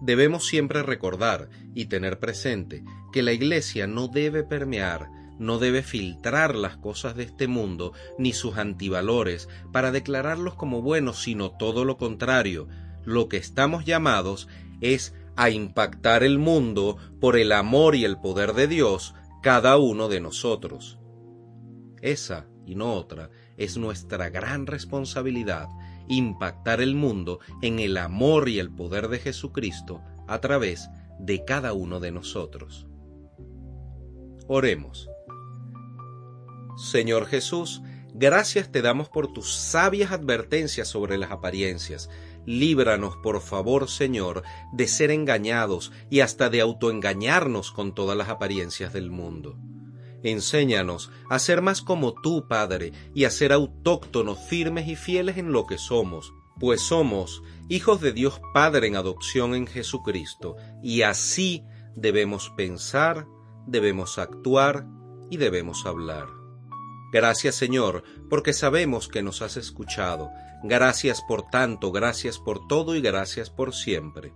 Debemos 0.00 0.46
siempre 0.46 0.82
recordar 0.82 1.48
y 1.74 1.86
tener 1.86 2.18
presente 2.18 2.84
que 3.12 3.22
la 3.22 3.32
Iglesia 3.32 3.86
no 3.86 4.08
debe 4.08 4.44
permear, 4.44 5.08
no 5.38 5.58
debe 5.58 5.82
filtrar 5.82 6.54
las 6.54 6.76
cosas 6.76 7.16
de 7.16 7.24
este 7.24 7.48
mundo 7.48 7.92
ni 8.18 8.32
sus 8.32 8.56
antivalores 8.56 9.48
para 9.72 9.90
declararlos 9.90 10.54
como 10.54 10.82
buenos, 10.82 11.22
sino 11.22 11.50
todo 11.50 11.84
lo 11.84 11.96
contrario. 11.96 12.68
Lo 13.04 13.28
que 13.28 13.36
estamos 13.36 13.84
llamados 13.84 14.48
es 14.80 15.14
a 15.36 15.50
impactar 15.50 16.22
el 16.22 16.38
mundo 16.38 16.96
por 17.20 17.36
el 17.36 17.52
amor 17.52 17.94
y 17.94 18.04
el 18.04 18.18
poder 18.18 18.54
de 18.54 18.66
Dios 18.68 19.14
cada 19.46 19.76
uno 19.76 20.08
de 20.08 20.18
nosotros. 20.18 20.98
Esa 22.02 22.48
y 22.66 22.74
no 22.74 22.94
otra 22.94 23.30
es 23.56 23.76
nuestra 23.76 24.28
gran 24.28 24.66
responsabilidad, 24.66 25.68
impactar 26.08 26.80
el 26.80 26.96
mundo 26.96 27.38
en 27.62 27.78
el 27.78 27.96
amor 27.96 28.48
y 28.48 28.58
el 28.58 28.72
poder 28.72 29.06
de 29.06 29.20
Jesucristo 29.20 30.02
a 30.26 30.40
través 30.40 30.90
de 31.20 31.44
cada 31.44 31.74
uno 31.74 32.00
de 32.00 32.10
nosotros. 32.10 32.88
Oremos. 34.48 35.08
Señor 36.76 37.26
Jesús, 37.26 37.82
gracias 38.14 38.72
te 38.72 38.82
damos 38.82 39.08
por 39.08 39.32
tus 39.32 39.54
sabias 39.54 40.10
advertencias 40.10 40.88
sobre 40.88 41.18
las 41.18 41.30
apariencias, 41.30 42.10
Líbranos, 42.46 43.16
por 43.16 43.40
favor, 43.40 43.90
Señor, 43.90 44.44
de 44.72 44.86
ser 44.86 45.10
engañados 45.10 45.92
y 46.10 46.20
hasta 46.20 46.48
de 46.48 46.60
autoengañarnos 46.60 47.72
con 47.72 47.94
todas 47.94 48.16
las 48.16 48.28
apariencias 48.28 48.92
del 48.92 49.10
mundo. 49.10 49.58
Enséñanos 50.22 51.10
a 51.28 51.38
ser 51.38 51.60
más 51.60 51.82
como 51.82 52.14
tú, 52.14 52.46
Padre, 52.48 52.92
y 53.14 53.24
a 53.24 53.30
ser 53.30 53.52
autóctonos, 53.52 54.38
firmes 54.38 54.88
y 54.88 54.96
fieles 54.96 55.38
en 55.38 55.52
lo 55.52 55.66
que 55.66 55.76
somos, 55.76 56.32
pues 56.58 56.80
somos 56.80 57.42
hijos 57.68 58.00
de 58.00 58.12
Dios 58.12 58.40
Padre 58.54 58.86
en 58.86 58.96
adopción 58.96 59.54
en 59.54 59.66
Jesucristo, 59.66 60.56
y 60.82 61.02
así 61.02 61.64
debemos 61.96 62.50
pensar, 62.56 63.26
debemos 63.66 64.18
actuar 64.18 64.86
y 65.30 65.36
debemos 65.36 65.84
hablar. 65.84 66.28
Gracias 67.12 67.54
Señor, 67.54 68.02
porque 68.28 68.52
sabemos 68.52 69.08
que 69.08 69.22
nos 69.22 69.42
has 69.42 69.56
escuchado. 69.56 70.30
Gracias 70.62 71.22
por 71.22 71.48
tanto, 71.48 71.92
gracias 71.92 72.38
por 72.38 72.66
todo 72.66 72.96
y 72.96 73.00
gracias 73.00 73.50
por 73.50 73.74
siempre. 73.74 74.32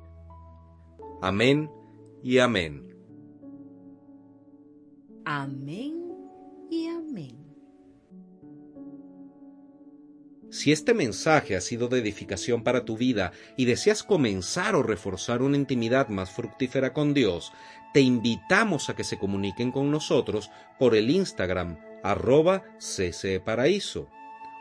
Amén 1.22 1.70
y 2.22 2.38
amén. 2.38 2.86
Amén 5.24 5.94
y 6.70 6.88
amén. 6.88 7.40
Si 10.50 10.72
este 10.72 10.94
mensaje 10.94 11.54
ha 11.54 11.60
sido 11.60 11.88
de 11.88 12.00
edificación 12.00 12.64
para 12.64 12.84
tu 12.84 12.96
vida 12.96 13.32
y 13.56 13.66
deseas 13.66 14.02
comenzar 14.02 14.74
o 14.74 14.82
reforzar 14.82 15.42
una 15.42 15.56
intimidad 15.56 16.08
más 16.08 16.30
fructífera 16.30 16.92
con 16.92 17.14
Dios, 17.14 17.52
te 17.94 18.00
invitamos 18.00 18.90
a 18.90 18.96
que 18.96 19.04
se 19.04 19.18
comuniquen 19.18 19.70
con 19.70 19.90
nosotros 19.90 20.50
por 20.78 20.96
el 20.96 21.10
Instagram 21.10 21.78
arroba 22.02 22.64
ccparaíso 22.78 24.08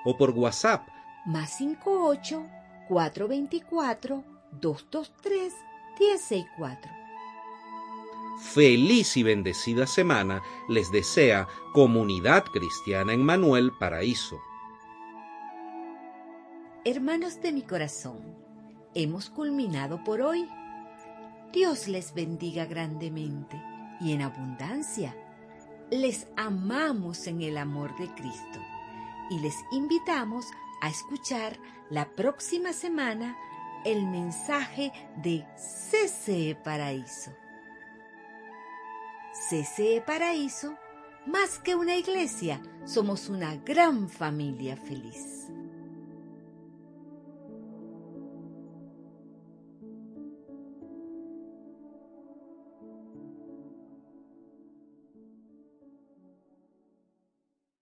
o 0.06 0.18
por 0.18 0.32
WhatsApp 0.32 0.88
más 1.26 1.58
58 1.58 2.46
424 2.88 4.24
223 4.62 5.54
164. 5.98 6.92
Feliz 8.40 9.18
y 9.18 9.24
bendecida 9.24 9.86
semana 9.86 10.42
les 10.70 10.92
desea 10.92 11.48
Comunidad 11.74 12.46
Cristiana 12.46 13.14
en 13.14 13.22
Manuel 13.22 13.74
Paraíso. 13.78 14.40
Hermanos 16.86 17.42
de 17.42 17.52
mi 17.52 17.64
corazón, 17.64 18.22
hemos 18.96 19.30
culminado 19.30 20.04
por 20.06 20.22
hoy. 20.22 20.50
Dios 21.52 21.90
les 21.90 22.14
bendiga 22.14 22.66
grandemente 22.66 23.62
y 24.00 24.14
en 24.14 24.22
abundancia 24.22 25.14
les 25.92 26.28
amamos 26.38 27.28
en 27.28 27.42
el 27.42 27.58
amor 27.58 27.96
de 27.98 28.08
Cristo 28.16 28.60
y 29.30 29.40
les 29.40 29.56
invitamos 29.72 30.46
a 30.82 30.90
escuchar 30.90 31.58
la 31.90 32.10
próxima 32.10 32.74
semana 32.74 33.38
el 33.86 34.06
mensaje 34.06 34.92
de 35.18 35.46
CCE 35.56 36.56
Paraíso. 36.56 37.32
CCE 39.50 40.02
Paraíso, 40.06 40.78
más 41.26 41.60
que 41.60 41.76
una 41.76 41.96
iglesia, 41.96 42.62
somos 42.86 43.30
una 43.30 43.56
gran 43.56 44.10
familia 44.10 44.76
feliz. 44.76 45.50